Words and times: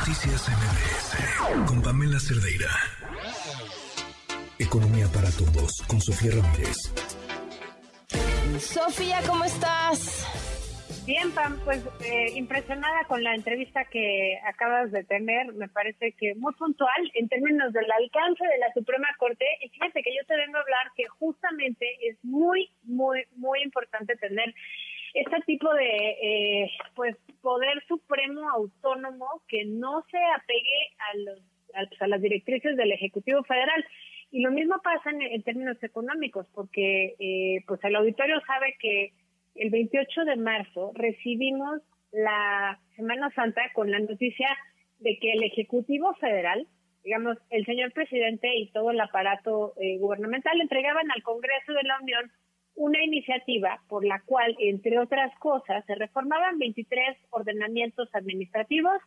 Noticias 0.00 0.48
MBS 0.48 1.68
con 1.68 1.82
Pamela 1.82 2.18
Cerdeira. 2.18 2.72
Economía 4.58 5.04
para 5.12 5.28
todos 5.36 5.84
con 5.86 6.00
Sofía 6.00 6.40
Ramírez. 6.40 6.78
Sofía, 8.58 9.20
¿cómo 9.28 9.44
estás? 9.44 10.24
Bien, 11.04 11.30
Pam, 11.32 11.60
pues 11.66 11.84
eh, 12.02 12.32
impresionada 12.34 13.04
con 13.08 13.22
la 13.22 13.34
entrevista 13.34 13.84
que 13.84 14.38
acabas 14.48 14.90
de 14.90 15.04
tener, 15.04 15.52
me 15.52 15.68
parece 15.68 16.12
que 16.12 16.34
muy 16.34 16.54
puntual 16.54 17.12
en 17.12 17.28
términos 17.28 17.70
del 17.74 17.92
alcance 17.92 18.42
de 18.42 18.58
la 18.58 18.72
Suprema 18.72 19.08
Corte. 19.18 19.44
Y 19.60 19.68
fíjate 19.68 20.02
que 20.02 20.16
yo 20.16 20.24
te 20.26 20.34
vengo 20.34 20.56
a 20.56 20.62
hablar 20.62 20.92
que 20.96 21.04
justamente 21.08 21.86
es 22.08 22.16
muy, 22.24 22.70
muy, 22.84 23.24
muy 23.36 23.62
importante 23.62 24.16
tener 24.16 24.54
este 25.14 25.40
tipo 25.46 25.72
de 25.74 26.10
eh, 26.22 26.69
que 29.50 29.64
no 29.66 30.04
se 30.10 30.18
apegue 30.36 30.94
a 30.98 31.16
los 31.18 31.50
a, 31.74 32.06
las 32.06 32.20
directrices 32.20 32.76
del 32.76 32.92
Ejecutivo 32.92 33.42
Federal. 33.44 33.84
Y 34.30 34.42
lo 34.42 34.50
mismo 34.50 34.76
pasa 34.82 35.10
en, 35.10 35.42
términos 35.42 35.82
económicos, 35.82 36.46
porque 36.54 37.16
eh, 37.18 37.64
pues 37.66 37.82
el 37.84 37.96
auditorio 37.96 38.40
sabe 38.46 38.76
que 38.78 39.12
el 39.56 39.70
28 39.70 40.24
de 40.24 40.36
marzo 40.36 40.92
recibimos 40.94 41.80
la 42.12 42.78
Semana 42.96 43.30
Santa 43.34 43.62
con 43.72 43.90
la 43.90 43.98
noticia 43.98 44.48
de 45.00 45.18
que 45.18 45.32
el 45.32 45.42
Ejecutivo 45.42 46.14
Federal, 46.14 46.66
digamos, 47.02 47.38
el 47.50 47.64
señor 47.66 47.92
presidente 47.92 48.54
y 48.56 48.70
todo 48.70 48.90
el 48.90 49.00
aparato 49.00 49.74
eh, 49.80 49.98
gubernamental 49.98 50.60
entregaban 50.60 51.10
al 51.10 51.22
Congreso 51.22 51.72
de 51.72 51.82
la 51.82 51.98
Unión 52.00 52.30
una 52.76 53.02
iniciativa 53.02 53.82
por 53.88 54.04
la 54.04 54.20
cual, 54.24 54.56
entre 54.60 54.98
otras 54.98 55.36
cosas, 55.38 55.84
se 55.86 55.94
reformaban 55.96 56.58
23 56.58 57.16
ordenamientos 57.30 58.08
administrativos 58.14 59.00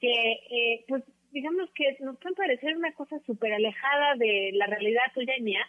que, 0.00 0.32
eh, 0.50 0.84
pues, 0.88 1.04
digamos 1.30 1.70
que 1.74 1.96
nos 2.00 2.18
pueden 2.18 2.34
parecer 2.34 2.76
una 2.76 2.92
cosa 2.92 3.18
súper 3.26 3.52
alejada 3.52 4.14
de 4.16 4.50
la 4.54 4.66
realidad 4.66 5.02
tuya 5.14 5.36
y 5.36 5.42
mía, 5.42 5.66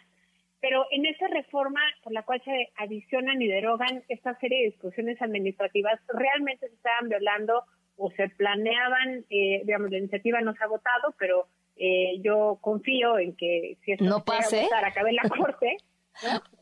pero 0.60 0.86
en 0.90 1.06
esa 1.06 1.26
reforma 1.28 1.80
por 2.02 2.12
la 2.12 2.22
cual 2.22 2.42
se 2.44 2.68
adicionan 2.76 3.40
y 3.40 3.48
derogan 3.48 4.04
esta 4.08 4.38
serie 4.38 4.58
de 4.58 4.70
discusiones 4.70 5.20
administrativas, 5.22 6.00
realmente 6.08 6.68
se 6.68 6.74
estaban 6.74 7.08
violando 7.08 7.64
o 7.96 8.10
se 8.12 8.28
planeaban, 8.30 9.24
eh, 9.30 9.62
digamos, 9.64 9.90
la 9.90 9.98
iniciativa 9.98 10.40
no 10.40 10.54
se 10.54 10.64
ha 10.64 10.68
votado, 10.68 11.14
pero 11.18 11.46
eh, 11.76 12.20
yo 12.22 12.58
confío 12.60 13.18
en 13.18 13.34
que 13.36 13.78
si 13.84 13.92
esto 13.92 14.04
no 14.04 14.24
pase, 14.24 14.68
a 14.72 14.86
acabe 14.86 15.12
la 15.12 15.22
Corte. 15.28 15.76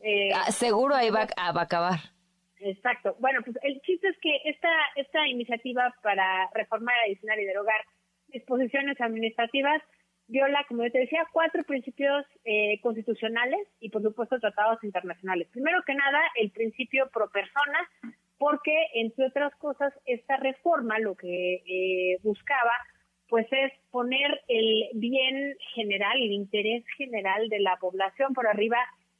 Eh, 0.01 0.29
ah, 0.33 0.51
seguro 0.51 0.95
ahí 0.95 1.09
va, 1.09 1.27
va, 1.37 1.61
a 1.61 1.63
acabar. 1.63 1.99
Exacto. 2.59 3.15
Bueno, 3.19 3.39
pues 3.43 3.57
el 3.63 3.79
chiste 3.81 4.07
es 4.09 4.17
que 4.19 4.41
esta, 4.45 4.69
esta 4.95 5.27
iniciativa 5.27 5.93
para 6.03 6.49
reformar, 6.53 6.95
adicionar 7.05 7.39
y 7.39 7.45
derogar 7.45 7.81
disposiciones 8.27 8.99
administrativas 8.99 9.81
viola, 10.27 10.63
como 10.67 10.83
yo 10.83 10.91
te 10.91 10.99
decía, 10.99 11.25
cuatro 11.33 11.63
principios 11.63 12.25
eh, 12.45 12.79
constitucionales 12.81 13.67
y, 13.79 13.89
por 13.89 14.03
supuesto, 14.03 14.39
tratados 14.39 14.83
internacionales. 14.83 15.47
Primero 15.51 15.81
que 15.85 15.95
nada, 15.95 16.19
el 16.35 16.51
principio 16.51 17.09
pro 17.11 17.29
persona, 17.31 17.89
porque, 18.37 18.87
entre 18.93 19.25
otras 19.25 19.55
cosas, 19.55 19.91
esta 20.05 20.37
reforma 20.37 20.99
lo 20.99 21.15
que 21.15 21.63
eh, 21.65 22.19
buscaba, 22.21 22.71
pues, 23.27 23.47
es 23.51 23.71
poner 23.89 24.41
el 24.47 24.89
bien 24.93 25.55
general, 25.73 26.21
el 26.21 26.31
interés 26.31 26.85
general 26.95 27.49
de 27.49 27.59
la 27.59 27.77
población 27.77 28.33
por 28.33 28.47
arriba 28.47 28.77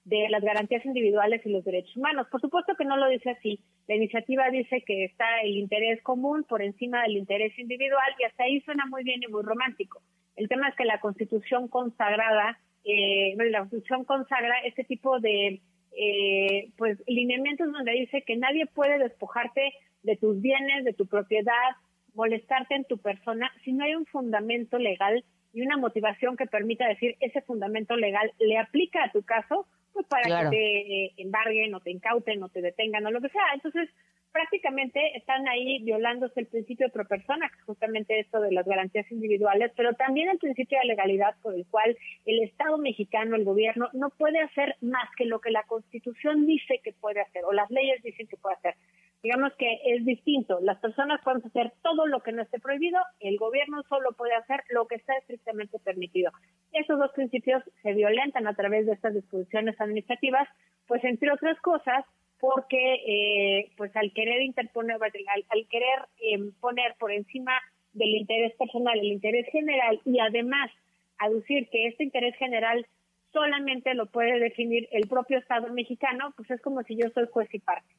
de 0.09 0.27
las 0.29 0.43
garantías 0.43 0.83
individuales 0.85 1.45
y 1.45 1.49
los 1.49 1.63
derechos 1.63 1.95
humanos. 1.95 2.27
Por 2.31 2.41
supuesto 2.41 2.75
que 2.75 2.85
no 2.85 2.97
lo 2.97 3.07
dice 3.07 3.29
así. 3.29 3.59
La 3.87 3.95
iniciativa 3.95 4.49
dice 4.49 4.83
que 4.85 5.05
está 5.05 5.41
el 5.43 5.55
interés 5.55 6.01
común 6.01 6.43
por 6.43 6.61
encima 6.61 7.03
del 7.03 7.17
interés 7.17 7.57
individual 7.59 8.15
y 8.19 8.23
hasta 8.23 8.43
ahí 8.43 8.59
suena 8.61 8.85
muy 8.87 9.03
bien 9.03 9.21
y 9.21 9.31
muy 9.31 9.43
romántico. 9.43 10.01
El 10.35 10.49
tema 10.49 10.69
es 10.69 10.75
que 10.75 10.85
la 10.85 10.99
Constitución 10.99 11.67
consagrada, 11.67 12.59
eh, 12.83 13.35
la 13.37 13.59
Constitución 13.59 14.03
consagra 14.03 14.55
este 14.65 14.83
tipo 14.83 15.19
de 15.19 15.61
eh, 15.95 16.69
pues 16.77 16.97
lineamientos 17.07 17.71
donde 17.71 17.91
dice 17.91 18.23
que 18.25 18.35
nadie 18.35 18.65
puede 18.65 18.97
despojarte 18.97 19.73
de 20.01 20.15
tus 20.15 20.41
bienes, 20.41 20.85
de 20.85 20.93
tu 20.93 21.05
propiedad, 21.07 21.75
molestarte 22.15 22.75
en 22.75 22.85
tu 22.85 22.97
persona 22.97 23.51
si 23.63 23.73
no 23.73 23.83
hay 23.83 23.95
un 23.95 24.05
fundamento 24.05 24.79
legal 24.79 25.23
y 25.53 25.61
una 25.61 25.77
motivación 25.77 26.35
que 26.35 26.45
permita 26.45 26.87
decir 26.87 27.15
ese 27.19 27.41
fundamento 27.41 27.95
legal 27.95 28.31
le 28.39 28.57
aplica 28.57 29.03
a 29.03 29.11
tu 29.11 29.23
caso 29.23 29.67
pues 29.93 30.05
para 30.07 30.49
que 30.49 31.13
te 31.15 31.21
embarguen 31.21 31.73
o 31.73 31.79
te 31.79 31.91
incauten 31.91 32.41
o 32.43 32.49
te 32.49 32.61
detengan 32.61 33.05
o 33.05 33.11
lo 33.11 33.21
que 33.21 33.29
sea. 33.29 33.43
Entonces, 33.53 33.89
prácticamente 34.31 35.17
están 35.17 35.47
ahí 35.47 35.81
violándose 35.83 36.39
el 36.39 36.47
principio 36.47 36.87
de 36.87 36.93
pro 36.93 37.05
persona, 37.05 37.49
que 37.49 37.59
es 37.59 37.63
justamente 37.63 38.19
esto 38.19 38.39
de 38.41 38.51
las 38.51 38.65
garantías 38.65 39.11
individuales, 39.11 39.71
pero 39.75 39.93
también 39.93 40.29
el 40.29 40.37
principio 40.37 40.77
de 40.79 40.87
legalidad 40.87 41.35
por 41.41 41.55
el 41.55 41.65
cual 41.65 41.97
el 42.25 42.43
Estado 42.43 42.77
mexicano, 42.77 43.35
el 43.35 43.43
gobierno, 43.43 43.89
no 43.93 44.09
puede 44.11 44.39
hacer 44.39 44.75
más 44.81 45.09
que 45.17 45.25
lo 45.25 45.39
que 45.39 45.51
la 45.51 45.63
Constitución 45.63 46.45
dice 46.45 46.79
que 46.83 46.93
puede 46.93 47.21
hacer 47.21 47.43
o 47.45 47.53
las 47.53 47.69
leyes 47.71 48.01
dicen 48.03 48.27
que 48.27 48.37
puede 48.37 48.55
hacer. 48.55 48.75
Digamos 49.21 49.51
que 49.57 49.67
es 49.85 50.05
distinto. 50.05 50.59
Las 50.61 50.79
personas 50.79 51.19
pueden 51.23 51.45
hacer 51.45 51.73
todo 51.83 52.07
lo 52.07 52.21
que 52.21 52.31
no 52.31 52.41
esté 52.41 52.59
prohibido, 52.59 52.99
el 53.19 53.37
gobierno 53.37 53.83
solo 53.89 54.13
puede 54.13 54.33
hacer 54.33 54.63
lo 54.69 54.87
que 54.87 54.95
está 54.95 55.15
estrictamente 55.17 55.77
permitido. 55.79 56.31
Esos 56.71 56.97
dos 56.97 57.11
principios 57.11 57.61
se 57.83 57.93
violentan 57.93 58.47
a 58.47 58.53
través 58.53 58.85
de 58.85 58.93
estas 58.93 59.13
disposiciones 59.13 59.79
administrativas, 59.81 60.47
pues 60.87 61.03
entre 61.03 61.31
otras 61.31 61.59
cosas, 61.59 62.05
porque 62.39 62.93
eh, 63.05 63.71
pues 63.75 63.93
al 63.97 64.13
querer 64.13 64.41
interponer, 64.41 64.95
al, 64.95 65.67
querer 65.67 65.99
em, 66.21 66.53
poner 66.61 66.95
por 66.97 67.11
encima 67.11 67.59
del 67.91 68.15
interés 68.15 68.55
personal 68.55 68.97
el 68.97 69.11
interés 69.11 69.47
general 69.51 69.99
y 70.05 70.19
además 70.19 70.71
aducir 71.17 71.67
que 71.69 71.87
este 71.87 72.05
interés 72.05 72.35
general 72.37 72.85
solamente 73.33 73.93
lo 73.93 74.05
puede 74.05 74.39
definir 74.39 74.87
el 74.91 75.07
propio 75.07 75.39
Estado 75.39 75.71
mexicano, 75.73 76.33
pues 76.37 76.49
es 76.51 76.61
como 76.61 76.81
si 76.83 76.95
yo 76.95 77.09
soy 77.09 77.25
juez 77.31 77.53
y 77.53 77.59
parte. 77.59 77.93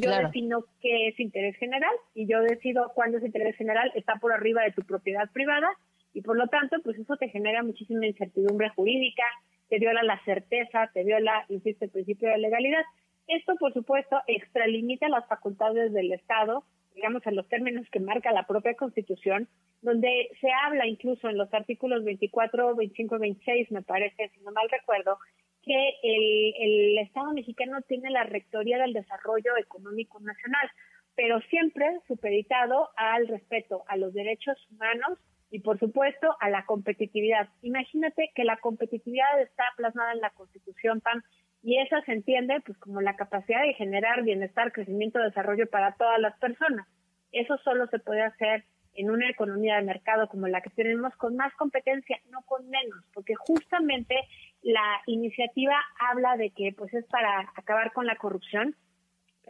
Yo 0.00 0.10
defino 0.10 0.64
qué 0.80 1.08
es 1.08 1.20
interés 1.20 1.56
general 1.56 1.94
y 2.14 2.26
yo 2.26 2.40
decido 2.40 2.92
cuándo 2.94 3.18
es 3.18 3.24
interés 3.24 3.56
general 3.56 3.92
está 3.94 4.16
por 4.16 4.32
arriba 4.32 4.62
de 4.62 4.72
tu 4.72 4.82
propiedad 4.82 5.30
privada 5.32 5.68
y 6.16 6.22
por 6.22 6.38
lo 6.38 6.46
tanto, 6.48 6.76
pues 6.82 6.98
eso 6.98 7.16
te 7.18 7.28
genera 7.28 7.62
muchísima 7.62 8.06
incertidumbre 8.06 8.70
jurídica, 8.70 9.24
te 9.68 9.78
viola 9.78 10.02
la 10.02 10.18
certeza, 10.24 10.90
te 10.94 11.04
viola, 11.04 11.44
insisto, 11.50 11.84
el 11.84 11.90
principio 11.90 12.30
de 12.30 12.38
legalidad. 12.38 12.82
Esto, 13.26 13.54
por 13.56 13.74
supuesto, 13.74 14.16
extralimita 14.26 15.10
las 15.10 15.26
facultades 15.26 15.92
del 15.92 16.12
Estado, 16.12 16.64
digamos, 16.94 17.26
en 17.26 17.36
los 17.36 17.46
términos 17.48 17.86
que 17.90 18.00
marca 18.00 18.32
la 18.32 18.46
propia 18.46 18.74
Constitución, 18.76 19.46
donde 19.82 20.30
se 20.40 20.48
habla 20.64 20.86
incluso 20.86 21.28
en 21.28 21.36
los 21.36 21.52
artículos 21.52 22.02
24, 22.02 22.74
25 22.76 23.16
y 23.16 23.18
26, 23.18 23.70
me 23.72 23.82
parece, 23.82 24.30
si 24.30 24.40
no 24.40 24.52
mal 24.52 24.70
recuerdo, 24.70 25.18
que 25.66 25.98
el, 26.02 26.98
Estado 26.98 27.32
mexicano 27.32 27.82
tiene 27.82 28.10
la 28.10 28.24
Rectoría 28.24 28.78
del 28.78 28.92
Desarrollo 28.92 29.56
Económico 29.58 30.20
Nacional, 30.20 30.70
pero 31.14 31.40
siempre 31.50 31.86
supeditado 32.06 32.90
al 32.96 33.26
respeto 33.26 33.82
a 33.88 33.96
los 33.96 34.14
derechos 34.14 34.56
humanos 34.70 35.18
y, 35.50 35.60
por 35.60 35.78
supuesto, 35.78 36.36
a 36.40 36.50
la 36.50 36.64
competitividad. 36.64 37.48
Imagínate 37.62 38.30
que 38.34 38.44
la 38.44 38.58
competitividad 38.58 39.40
está 39.42 39.64
plasmada 39.76 40.12
en 40.12 40.20
la 40.20 40.30
Constitución, 40.30 41.00
PAN, 41.00 41.22
y 41.62 41.78
esa 41.80 42.00
se 42.02 42.12
entiende 42.12 42.60
pues 42.64 42.78
como 42.78 43.00
la 43.00 43.16
capacidad 43.16 43.62
de 43.62 43.74
generar 43.74 44.22
bienestar, 44.22 44.72
crecimiento, 44.72 45.18
desarrollo 45.18 45.68
para 45.68 45.96
todas 45.96 46.20
las 46.20 46.38
personas. 46.38 46.86
Eso 47.32 47.56
solo 47.58 47.88
se 47.88 47.98
puede 47.98 48.22
hacer 48.22 48.64
en 48.94 49.10
una 49.10 49.28
economía 49.28 49.76
de 49.76 49.82
mercado 49.82 50.28
como 50.28 50.48
la 50.48 50.60
que 50.60 50.70
tenemos 50.70 51.14
con 51.16 51.36
más 51.36 51.52
competencia, 51.54 52.18
no 52.30 52.42
con 52.42 52.68
menos, 52.68 53.04
porque 53.12 53.34
justamente 53.34 54.16
la 54.62 55.00
iniciativa 55.06 55.76
habla 55.98 56.36
de 56.36 56.50
que 56.50 56.72
pues 56.76 56.92
es 56.94 57.04
para 57.06 57.52
acabar 57.56 57.92
con 57.92 58.06
la 58.06 58.16
corrupción, 58.16 58.76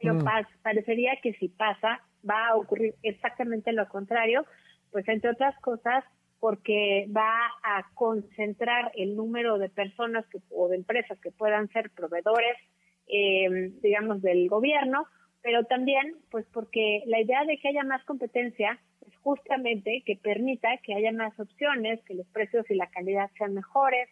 pero 0.01 0.15
mm. 0.15 0.25
parecería 0.63 1.17
que 1.23 1.35
si 1.35 1.49
pasa 1.49 2.01
va 2.29 2.49
a 2.49 2.57
ocurrir 2.57 2.95
exactamente 3.03 3.73
lo 3.73 3.89
contrario, 3.89 4.45
pues 4.91 5.07
entre 5.09 5.31
otras 5.31 5.59
cosas 5.61 6.05
porque 6.39 7.07
va 7.17 7.47
a 7.63 7.87
concentrar 7.95 8.93
el 8.95 9.17
número 9.17 9.59
de 9.59 9.69
personas 9.69 10.27
que, 10.27 10.39
o 10.51 10.69
de 10.69 10.77
empresas 10.77 11.19
que 11.21 11.31
puedan 11.31 11.69
ser 11.69 11.91
proveedores, 11.91 12.57
eh, 13.09 13.73
digamos, 13.83 14.21
del 14.21 14.49
gobierno, 14.49 15.07
pero 15.43 15.65
también 15.65 16.17
pues 16.31 16.45
porque 16.53 17.03
la 17.07 17.21
idea 17.21 17.45
de 17.45 17.57
que 17.59 17.69
haya 17.69 17.85
más 17.85 18.05
competencia 18.05 18.79
es 19.07 19.17
justamente 19.19 20.03
que 20.05 20.17
permita 20.17 20.77
que 20.83 20.95
haya 20.95 21.13
más 21.13 21.39
opciones, 21.39 22.03
que 22.05 22.15
los 22.15 22.27
precios 22.29 22.69
y 22.69 22.75
la 22.75 22.91
calidad 22.91 23.31
sean 23.39 23.55
mejores. 23.55 24.09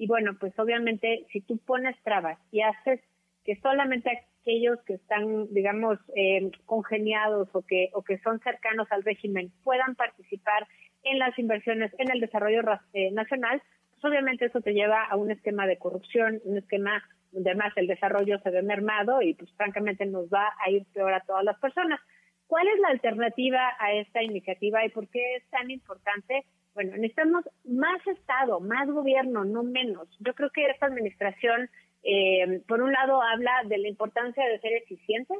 Y 0.00 0.06
bueno, 0.06 0.34
pues 0.40 0.58
obviamente 0.58 1.26
si 1.30 1.42
tú 1.42 1.58
pones 1.58 1.94
trabas 2.02 2.38
y 2.50 2.62
haces 2.62 3.02
que 3.44 3.56
solamente 3.56 4.10
aquellos 4.40 4.80
que 4.86 4.94
están, 4.94 5.52
digamos, 5.52 5.98
eh, 6.16 6.50
congeniados 6.64 7.50
o 7.52 7.60
que, 7.60 7.90
o 7.92 8.02
que 8.02 8.16
son 8.20 8.40
cercanos 8.40 8.90
al 8.90 9.04
régimen 9.04 9.52
puedan 9.62 9.96
participar 9.96 10.66
en 11.02 11.18
las 11.18 11.38
inversiones, 11.38 11.92
en 11.98 12.10
el 12.10 12.20
desarrollo 12.20 12.62
eh, 12.94 13.10
nacional, 13.10 13.62
pues 13.90 14.02
obviamente 14.06 14.46
eso 14.46 14.62
te 14.62 14.72
lleva 14.72 15.04
a 15.04 15.16
un 15.16 15.32
esquema 15.32 15.66
de 15.66 15.76
corrupción, 15.76 16.40
un 16.44 16.56
esquema 16.56 17.04
donde 17.30 17.50
además 17.50 17.74
el 17.76 17.86
desarrollo 17.86 18.38
se 18.38 18.48
ve 18.48 18.62
mermado 18.62 19.20
y 19.20 19.34
pues 19.34 19.52
francamente 19.52 20.06
nos 20.06 20.30
va 20.30 20.48
a 20.64 20.70
ir 20.70 20.86
peor 20.94 21.12
a 21.12 21.20
todas 21.20 21.44
las 21.44 21.58
personas. 21.60 22.00
¿Cuál 22.46 22.66
es 22.68 22.80
la 22.80 22.88
alternativa 22.88 23.76
a 23.78 23.92
esta 23.92 24.22
iniciativa 24.22 24.82
y 24.82 24.88
por 24.88 25.10
qué 25.10 25.36
es 25.36 25.44
tan 25.50 25.70
importante? 25.70 26.46
Bueno, 26.74 26.92
necesitamos 26.92 27.44
más 27.64 28.06
Estado, 28.06 28.60
más 28.60 28.88
gobierno, 28.88 29.44
no 29.44 29.62
menos. 29.62 30.08
Yo 30.20 30.34
creo 30.34 30.50
que 30.50 30.66
esta 30.66 30.86
administración, 30.86 31.68
eh, 32.02 32.62
por 32.68 32.82
un 32.82 32.92
lado, 32.92 33.20
habla 33.22 33.50
de 33.66 33.78
la 33.78 33.88
importancia 33.88 34.44
de 34.46 34.60
ser 34.60 34.72
eficientes 34.74 35.38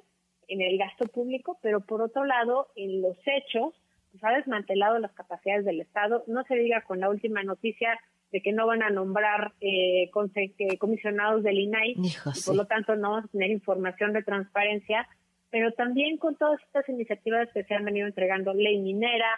en 0.49 0.61
el 0.61 0.79
gasto 0.79 1.07
público, 1.07 1.59
pero 1.63 1.81
por 1.81 2.03
otro 2.03 2.25
lado, 2.25 2.69
en 2.75 3.03
los 3.03 3.17
hechos, 3.27 3.75
pues 4.11 4.25
ha 4.25 4.33
desmantelado 4.33 4.99
las 4.99 5.13
capacidades 5.13 5.65
del 5.65 5.81
Estado. 5.81 6.25
No 6.27 6.43
se 6.45 6.57
diga 6.57 6.83
con 6.83 7.01
la 7.01 7.09
última 7.09 7.43
noticia 7.45 7.99
de 8.33 8.43
que 8.43 8.53
no 8.53 8.67
van 8.67 8.83
a 8.83 8.91
nombrar 8.91 9.53
eh, 9.61 10.11
eh 10.11 10.79
comisionados 10.79 11.43
del 11.43 11.59
INAI, 11.59 11.95
y 11.97 12.13
por 12.45 12.57
lo 12.57 12.67
tanto 12.67 12.97
no 12.97 13.11
vamos 13.11 13.25
a 13.25 13.29
tener 13.29 13.51
información 13.51 14.13
de 14.13 14.23
transparencia 14.23 15.09
pero 15.51 15.73
también 15.73 16.17
con 16.17 16.37
todas 16.37 16.61
estas 16.63 16.89
iniciativas 16.89 17.49
que 17.53 17.65
se 17.65 17.75
han 17.75 17.85
venido 17.85 18.07
entregando, 18.07 18.55
ley 18.55 18.79
minera, 18.79 19.29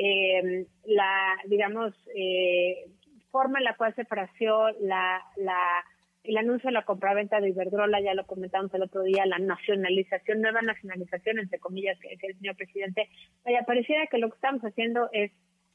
eh, 0.00 0.66
la, 0.84 1.36
digamos, 1.46 1.92
eh, 2.14 2.86
forma 3.32 3.58
en 3.58 3.64
la 3.64 3.76
cual 3.76 3.94
se 3.96 4.04
fració 4.04 4.70
la, 4.80 5.20
la, 5.36 5.84
el 6.22 6.36
anuncio 6.36 6.68
de 6.68 6.74
la 6.74 6.84
compraventa 6.84 7.40
de 7.40 7.48
Iberdrola, 7.48 8.00
ya 8.00 8.14
lo 8.14 8.24
comentamos 8.24 8.72
el 8.74 8.82
otro 8.82 9.02
día, 9.02 9.26
la 9.26 9.40
nacionalización, 9.40 10.40
nueva 10.40 10.62
nacionalización, 10.62 11.40
entre 11.40 11.58
comillas, 11.58 11.98
que 11.98 12.10
decía 12.10 12.28
el 12.30 12.38
señor 12.38 12.56
presidente, 12.56 13.08
vaya, 13.44 13.62
pareciera 13.66 14.06
que 14.06 14.18
lo 14.18 14.28
que 14.28 14.36
estamos 14.36 14.62
haciendo 14.62 15.08
es 15.12 15.32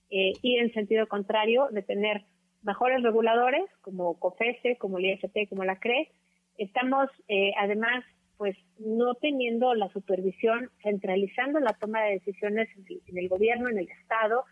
eh, 0.09 0.31
ir 0.41 0.59
en 0.61 0.73
sentido 0.73 1.07
contrario, 1.07 1.67
de 1.71 1.81
tener 1.81 2.23
mejores 2.61 3.03
reguladores, 3.03 3.65
como 3.81 4.17
COFESE, 4.19 4.77
como 4.77 4.99
el 4.99 5.05
IFT, 5.05 5.49
como 5.49 5.65
la 5.65 5.79
CRE. 5.79 6.11
Estamos, 6.57 7.09
eh, 7.27 7.51
además, 7.57 8.05
pues 8.37 8.57
no 8.79 9.15
teniendo 9.15 9.73
la 9.75 9.89
supervisión, 9.89 10.69
centralizando 10.81 11.59
la 11.59 11.73
toma 11.73 12.01
de 12.03 12.13
decisiones 12.13 12.69
en 12.77 13.17
el, 13.17 13.29
gobierno, 13.29 13.69
en 13.69 13.79
el 13.79 13.89
Estado, 13.89 14.43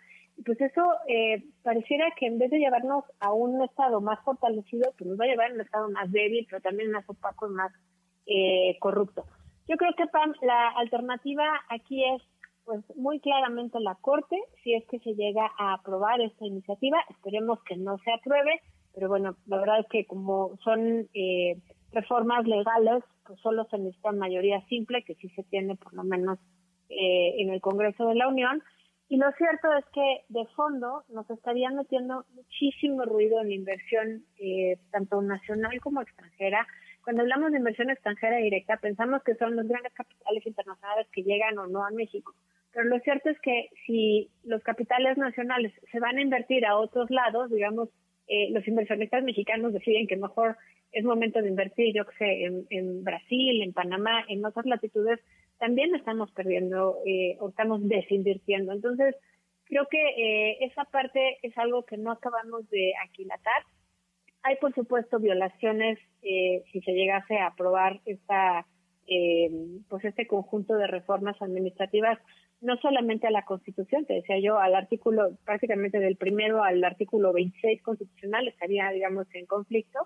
pues 0.46 0.60
eso 0.62 0.82
eh, 1.08 1.44
pareciera 1.64 2.06
que 2.18 2.28
en 2.28 2.38
vez 2.38 2.50
de 2.52 2.60
llevarnos 2.60 3.04
a 3.20 3.34
un 3.34 3.62
Estado 3.64 4.02
más 4.02 4.20
fortalecido, 4.24 4.94
pues 4.98 5.10
nos 5.10 5.20
va 5.20 5.26
a 5.26 5.28
llevar 5.28 5.52
a 5.52 5.54
un 5.54 5.62
Estado 5.62 5.90
más 5.90 6.12
débil, 6.12 6.48
pero 6.50 6.62
también 6.62 6.92
más 6.92 7.08
opaco 7.10 7.48
y 7.48 7.54
más 7.54 7.72
eh, 8.26 8.78
corrupto. 8.80 9.26
Yo 9.68 9.78
creo 9.78 9.94
que 9.96 10.08
Pam, 10.08 10.34
la 10.42 10.70
alternativa 10.70 11.46
aquí 11.70 12.04
es 12.04 12.22
pues 12.66 12.84
muy 12.96 13.20
claramente 13.20 13.80
la 13.80 13.96
Corte, 13.96 14.38
si 14.64 14.74
es 14.74 14.86
que 14.88 15.00
se 15.00 15.16
llega 15.16 15.52
a 15.58 15.74
aprobar 15.74 16.22
esta 16.22 16.46
iniciativa, 16.46 16.98
esperemos 17.10 17.62
que 17.64 17.76
no 17.76 17.98
se 18.00 18.12
apruebe, 18.12 18.62
pero 18.94 19.08
bueno, 19.08 19.36
la 19.48 19.58
verdad 19.58 19.80
es 19.80 19.88
que 19.88 20.06
como 20.06 20.58
son 20.64 21.08
eh, 21.14 21.58
reformas 21.92 22.46
legales, 22.48 23.04
pues 23.26 23.40
solo 23.42 23.66
se 23.70 23.78
necesita 23.78 24.12
mayoría 24.12 24.62
simple, 24.68 25.04
que 25.04 25.16
sí 25.16 25.30
se 25.30 25.44
tiene 25.44 25.76
por 25.76 25.94
lo 25.94 26.04
menos 26.04 26.40
eh, 26.90 27.36
en 27.42 27.50
el 27.50 27.62
Congreso 27.62 28.08
de 28.08 28.16
la 28.16 28.28
Unión. 28.28 28.62
Y 29.10 29.18
lo 29.18 29.32
cierto 29.34 29.68
es 29.78 29.86
que 29.94 30.24
de 30.30 30.46
fondo 30.56 31.04
nos 31.10 31.30
estarían 31.30 31.76
metiendo 31.76 32.26
muchísimo 32.34 33.04
ruido 33.04 33.42
en 33.42 33.52
inversión, 33.52 34.24
eh, 34.40 34.78
tanto 34.92 35.22
nacional 35.22 35.80
como 35.82 36.02
extranjera. 36.02 36.66
Cuando 37.04 37.24
hablamos 37.24 37.52
de 37.52 37.58
inversión 37.58 37.90
extranjera 37.90 38.38
directa, 38.38 38.78
pensamos 38.78 39.22
que 39.24 39.36
son 39.36 39.56
los 39.56 39.68
grandes 39.68 39.94
capitales 39.94 40.46
internacionales 40.46 41.08
que 41.12 41.24
llegan 41.24 41.58
o 41.58 41.68
no 41.68 41.86
a 41.86 41.92
México. 41.92 42.34
Pero 42.72 42.88
lo 42.88 43.00
cierto 43.00 43.30
es 43.30 43.40
que 43.42 43.70
si 43.86 44.30
los 44.44 44.64
capitales 44.64 45.18
nacionales 45.18 45.74
se 45.92 46.00
van 46.00 46.18
a 46.18 46.22
invertir 46.22 46.66
a 46.66 46.78
otros 46.78 47.10
lados, 47.10 47.52
digamos, 47.52 47.90
eh, 48.28 48.50
los 48.52 48.68
inversionistas 48.68 49.24
mexicanos 49.24 49.74
deciden 49.74 50.08
que 50.08 50.18
mejor 50.18 50.58
es 50.92 51.04
momento 51.06 51.42
de 51.42 51.50
invertir, 51.50 51.94
yo 51.96 52.06
que 52.06 52.18
sé, 52.18 52.44
en, 52.70 53.04
Brasil, 53.04 53.62
en 53.62 53.74
Panamá, 53.74 54.26
en 54.28 54.46
otras 54.46 54.66
latitudes, 54.66 55.20
también 55.58 55.96
estamos 55.96 56.32
perdiendo 56.32 56.98
eh, 57.06 57.38
o 57.40 57.50
estamos 57.50 57.88
desinvirtiendo. 57.88 58.74
Entonces, 58.74 59.16
creo 59.66 59.88
que 59.90 60.00
eh, 60.00 60.58
esa 60.62 60.84
parte 60.86 61.38
es 61.44 61.58
algo 61.58 61.84
que 61.84 61.98
no 61.98 62.12
acabamos 62.12 62.70
de 62.70 62.94
aquilatar. 63.06 63.64
Hay, 64.44 64.58
por 64.58 64.74
supuesto, 64.74 65.20
violaciones 65.20 66.00
eh, 66.24 66.64
si 66.72 66.82
se 66.82 66.92
llegase 66.92 67.38
a 67.38 67.48
aprobar 67.48 68.02
esta, 68.06 68.66
pues 69.90 70.06
este 70.06 70.26
conjunto 70.26 70.76
de 70.76 70.88
reformas 70.88 71.42
administrativas, 71.42 72.18
no 72.62 72.78
solamente 72.78 73.28
a 73.28 73.32
la 73.32 73.44
Constitución, 73.44 74.06
te 74.06 74.14
decía 74.14 74.40
yo, 74.40 74.60
al 74.60 74.76
artículo 74.76 75.32
prácticamente 75.46 76.00
del 76.00 76.16
primero 76.16 76.64
al 76.64 76.84
artículo 76.84 77.34
26 77.34 77.82
constitucional 77.82 78.48
estaría, 78.48 78.90
digamos, 78.92 79.28
en 79.34 79.48
conflicto, 79.48 80.00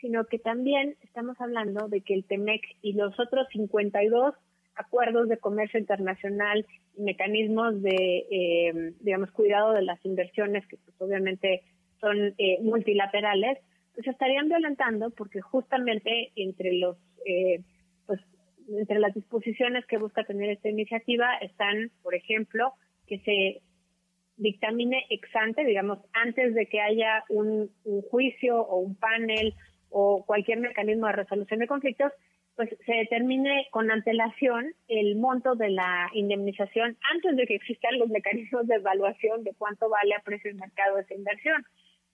sino 0.00 0.26
que 0.26 0.40
también 0.40 0.96
estamos 1.02 1.40
hablando 1.40 1.88
de 1.88 2.00
que 2.00 2.14
el 2.14 2.24
TEMEC 2.24 2.60
y 2.82 2.94
los 2.94 3.18
otros 3.20 3.46
52 3.52 4.34
acuerdos 4.74 5.28
de 5.28 5.38
comercio 5.38 5.78
internacional 5.78 6.66
y 6.96 7.02
mecanismos 7.02 7.80
de, 7.82 8.26
eh, 8.30 8.94
digamos, 9.00 9.30
cuidado 9.30 9.72
de 9.72 9.82
las 9.82 10.04
inversiones, 10.04 10.66
que 10.66 10.76
pues, 10.78 11.00
obviamente 11.00 11.62
son 12.00 12.34
eh, 12.38 12.58
multilaterales, 12.62 13.58
pues 13.94 14.06
estarían 14.08 14.48
violentando 14.48 15.10
porque 15.10 15.40
justamente 15.40 16.32
entre 16.34 16.72
los, 16.72 16.96
eh, 17.24 17.60
pues, 18.06 18.20
entre 18.68 18.98
las 18.98 19.14
disposiciones 19.14 19.86
que 19.86 19.98
busca 19.98 20.24
tener 20.24 20.50
esta 20.50 20.68
iniciativa 20.68 21.36
están, 21.40 21.90
por 22.02 22.14
ejemplo, 22.14 22.72
que 23.06 23.18
se 23.20 23.62
dictamine 24.36 25.04
ex 25.10 25.28
ante, 25.36 25.64
digamos, 25.64 25.98
antes 26.12 26.54
de 26.54 26.66
que 26.66 26.80
haya 26.80 27.24
un 27.28 27.70
juicio 28.10 28.60
o 28.60 28.78
un 28.78 28.96
panel 28.96 29.54
o 29.90 30.24
cualquier 30.24 30.58
mecanismo 30.58 31.06
de 31.06 31.12
resolución 31.12 31.60
de 31.60 31.66
conflictos, 31.66 32.12
pues 32.56 32.68
se 32.84 32.92
determine 32.92 33.66
con 33.70 33.90
antelación 33.90 34.74
el 34.88 35.16
monto 35.16 35.54
de 35.54 35.70
la 35.70 36.10
indemnización 36.12 36.96
antes 37.12 37.36
de 37.36 37.46
que 37.46 37.54
existan 37.54 37.98
los 37.98 38.08
mecanismos 38.08 38.66
de 38.66 38.76
evaluación 38.76 39.42
de 39.42 39.54
cuánto 39.56 39.88
vale 39.88 40.14
a 40.14 40.22
precio 40.22 40.52
de 40.52 40.60
mercado 40.60 40.98
esa 40.98 41.14
inversión. 41.14 41.64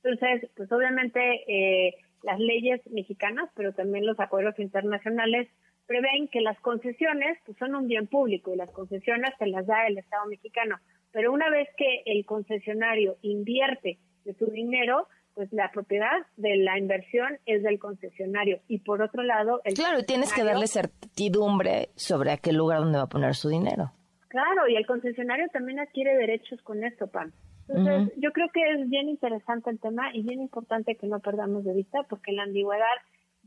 Entonces, 0.03 0.49
pues 0.57 0.71
obviamente 0.71 1.21
eh, 1.49 1.95
las 2.23 2.39
leyes 2.39 2.81
mexicanas, 2.91 3.51
pero 3.55 3.73
también 3.73 4.07
los 4.07 4.19
acuerdos 4.21 4.59
internacionales 4.59 5.49
prevén 5.89 6.29
que 6.29 6.41
las 6.41 6.61
concesiones 6.61 7.39
pues, 7.45 7.59
son 7.59 7.75
un 7.75 7.89
bien 7.89 8.07
público 8.07 8.55
y 8.55 8.57
las 8.57 8.71
concesiones 8.71 9.31
se 9.39 9.47
las 9.47 9.67
da 9.67 9.89
el 9.89 9.99
Estado 9.99 10.27
mexicano. 10.27 10.77
Pero 11.11 11.33
una 11.33 11.51
vez 11.51 11.69
que 11.77 12.03
el 12.05 12.25
concesionario 12.25 13.17
invierte 13.23 13.99
de 14.25 14.35
su 14.35 14.47
dinero, 14.47 15.09
pues 15.35 15.53
la 15.53 15.71
propiedad 15.73 16.27
de 16.37 16.59
la 16.59 16.79
inversión 16.79 17.39
es 17.47 17.63
del 17.63 17.79
concesionario. 17.79 18.61
Y 18.69 18.81
por 18.81 19.03
otro 19.03 19.23
lado 19.23 19.63
el 19.65 19.75
claro 19.75 20.05
tienes 20.05 20.33
que 20.33 20.45
darle 20.45 20.67
certidumbre 20.67 21.89
sobre 21.97 22.33
a 22.33 22.37
qué 22.37 22.53
lugar 22.53 22.81
donde 22.81 22.99
va 22.99 23.05
a 23.05 23.09
poner 23.09 23.35
su 23.35 23.49
dinero. 23.49 23.91
Claro 24.29 24.69
y 24.69 24.77
el 24.77 24.87
concesionario 24.87 25.49
también 25.49 25.81
adquiere 25.81 26.15
derechos 26.17 26.61
con 26.63 26.85
esto 26.85 27.07
pan 27.07 27.33
entonces 27.69 28.15
yo 28.17 28.33
creo 28.33 28.49
que 28.53 28.61
es 28.73 28.89
bien 28.89 29.09
interesante 29.09 29.71
el 29.71 29.79
tema 29.79 30.15
y 30.15 30.23
bien 30.23 30.41
importante 30.41 30.97
que 30.97 31.07
no 31.07 31.21
perdamos 31.21 31.65
de 31.65 31.75
vista 31.75 32.03
porque 32.09 32.33
la 32.33 32.45
ambigüedad 32.45 32.87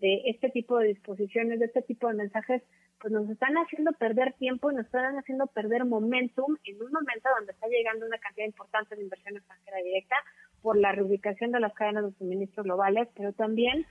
de 0.01 0.24
este 0.25 0.50
tipo 0.50 0.77
de 0.79 0.89
disposiciones 0.89 1.60
de 1.60 1.65
este 1.67 1.84
tipo 1.84 2.08
de 2.08 2.15
mensajes 2.15 2.63
pues 3.00 3.13
nos 3.13 3.29
están 3.29 3.55
haciendo 3.55 3.91
perder 3.93 4.34
tiempo 4.34 4.72
y 4.72 4.75
nos 4.75 4.86
están 4.86 5.17
haciendo 5.17 5.48
perder 5.48 5.86
momentum 5.86 6.58
en 6.65 6.81
un 6.81 6.91
momento 6.91 7.29
donde 7.38 7.53
está 7.53 7.67
llegando 7.67 8.05
una 8.05 8.17
cantidad 8.17 8.46
importante 8.46 8.96
de 8.96 9.03
inversión 9.03 9.38
extranjera 9.38 9.77
directa 9.77 10.15
por 10.62 10.77
la 10.77 10.91
reubicación 10.91 11.51
de 11.51 11.60
las 11.60 11.74
cadenas 11.74 12.05
de 12.05 12.17
suministro 12.17 12.63
globales, 12.63 13.08
pero 13.15 13.34
también 13.34 13.86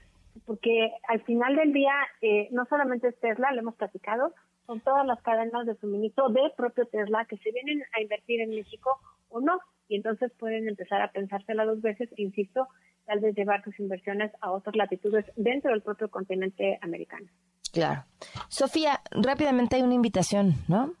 porque 0.45 0.91
al 1.07 1.21
final 1.23 1.55
del 1.55 1.73
día 1.73 1.93
eh, 2.21 2.47
no 2.51 2.65
solamente 2.65 3.09
es 3.09 3.19
Tesla, 3.19 3.51
lo 3.51 3.59
hemos 3.59 3.75
platicado, 3.75 4.33
son 4.65 4.79
todas 4.79 5.05
las 5.05 5.21
cadenas 5.21 5.65
de 5.65 5.75
suministro 5.75 6.29
de 6.29 6.41
propio 6.55 6.85
Tesla 6.85 7.25
que 7.25 7.37
se 7.37 7.51
vienen 7.51 7.83
a 7.93 8.01
invertir 8.01 8.41
en 8.41 8.51
México 8.51 8.99
o 9.29 9.41
no, 9.41 9.59
y 9.89 9.97
entonces 9.97 10.31
pueden 10.39 10.69
empezar 10.69 11.01
a 11.01 11.11
pensársela 11.11 11.65
dos 11.65 11.81
veces, 11.81 12.09
insisto, 12.15 12.67
tal 13.11 13.19
vez 13.19 13.35
llevar 13.35 13.61
sus 13.65 13.77
inversiones 13.77 14.31
a 14.39 14.51
otras 14.51 14.73
latitudes 14.73 15.25
dentro 15.35 15.71
del 15.71 15.81
propio 15.81 16.09
continente 16.09 16.79
americano. 16.81 17.27
Claro. 17.73 18.05
Sofía, 18.47 19.01
rápidamente 19.11 19.75
hay 19.75 19.81
una 19.81 19.95
invitación, 19.95 20.53
¿no? 20.69 20.93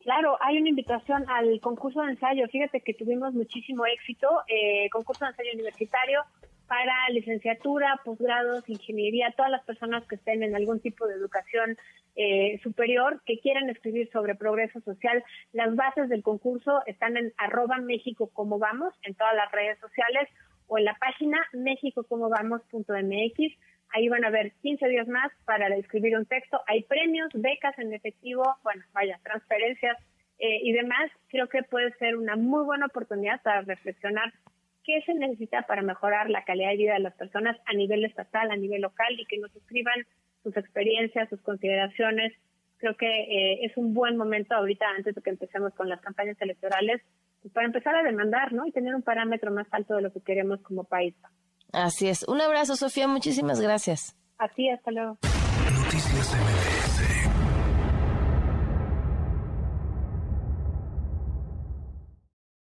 Claro, 0.00 0.36
hay 0.42 0.58
una 0.58 0.68
invitación 0.68 1.24
al 1.26 1.58
concurso 1.62 2.02
de 2.02 2.10
ensayo. 2.10 2.46
Fíjate 2.48 2.82
que 2.82 2.92
tuvimos 2.92 3.32
muchísimo 3.32 3.86
éxito, 3.86 4.28
eh, 4.46 4.90
concurso 4.90 5.24
de 5.24 5.30
ensayo 5.30 5.50
universitario 5.54 6.20
para 6.68 6.92
licenciatura, 7.08 7.98
posgrados, 8.04 8.68
ingeniería, 8.68 9.32
todas 9.34 9.50
las 9.50 9.64
personas 9.64 10.06
que 10.06 10.16
estén 10.16 10.42
en 10.42 10.54
algún 10.54 10.80
tipo 10.80 11.06
de 11.06 11.14
educación 11.14 11.78
eh, 12.16 12.60
superior 12.62 13.22
que 13.24 13.40
quieran 13.40 13.70
escribir 13.70 14.10
sobre 14.12 14.34
progreso 14.34 14.80
social. 14.82 15.24
Las 15.52 15.74
bases 15.74 16.10
del 16.10 16.22
concurso 16.22 16.82
están 16.86 17.16
en 17.16 17.32
arroba 17.38 17.78
México 17.78 18.28
como 18.34 18.58
vamos 18.58 18.92
en 19.02 19.14
todas 19.14 19.34
las 19.34 19.50
redes 19.50 19.78
sociales 19.78 20.28
o 20.68 20.78
en 20.78 20.84
la 20.84 20.94
página 20.94 21.44
mexicocomovamos.mx 21.52 23.58
Ahí 23.94 24.08
van 24.08 24.24
a 24.24 24.30
ver 24.30 24.52
15 24.60 24.88
días 24.88 25.06
más 25.06 25.30
para 25.44 25.68
escribir 25.76 26.16
un 26.16 26.26
texto. 26.26 26.60
Hay 26.66 26.82
premios, 26.82 27.28
becas 27.32 27.78
en 27.78 27.94
efectivo, 27.94 28.42
bueno, 28.64 28.82
vaya, 28.92 29.20
transferencias 29.22 29.96
eh, 30.40 30.58
y 30.64 30.72
demás. 30.72 31.12
Creo 31.28 31.48
que 31.48 31.62
puede 31.62 31.92
ser 31.98 32.16
una 32.16 32.34
muy 32.34 32.64
buena 32.64 32.86
oportunidad 32.86 33.40
para 33.42 33.60
reflexionar 33.60 34.32
qué 34.82 35.00
se 35.06 35.14
necesita 35.14 35.62
para 35.62 35.82
mejorar 35.82 36.28
la 36.28 36.42
calidad 36.42 36.70
de 36.70 36.76
vida 36.76 36.94
de 36.94 37.00
las 37.00 37.14
personas 37.14 37.56
a 37.66 37.72
nivel 37.72 38.04
estatal, 38.04 38.50
a 38.50 38.56
nivel 38.56 38.82
local 38.82 39.14
y 39.16 39.26
que 39.26 39.38
nos 39.38 39.54
escriban 39.54 40.04
sus 40.42 40.56
experiencias, 40.56 41.28
sus 41.28 41.40
consideraciones. 41.42 42.32
creo 42.78 42.96
que 42.96 43.06
eh, 43.06 43.64
es 43.64 43.76
un 43.76 43.94
buen 43.94 44.16
momento 44.16 44.56
ahorita, 44.56 44.86
antes 44.96 45.14
de 45.14 45.22
que 45.22 45.30
empecemos 45.30 45.72
con 45.74 45.88
las 45.88 46.00
campañas 46.00 46.36
electorales, 46.40 47.00
para 47.52 47.66
empezar 47.66 47.94
a 47.94 48.02
demandar, 48.02 48.52
¿no? 48.52 48.66
Y 48.66 48.72
tener 48.72 48.94
un 48.94 49.02
parámetro 49.02 49.52
más 49.52 49.66
alto 49.70 49.94
de 49.94 50.02
lo 50.02 50.12
que 50.12 50.20
queremos 50.20 50.60
como 50.62 50.84
país. 50.84 51.14
Así 51.72 52.08
es. 52.08 52.26
Un 52.28 52.40
abrazo, 52.40 52.76
Sofía. 52.76 53.08
Muchísimas 53.08 53.60
gracias. 53.60 54.16
Así, 54.38 54.68
hasta 54.68 54.90
luego. 54.90 55.18
Noticias 55.22 56.34
MBS 56.34 57.23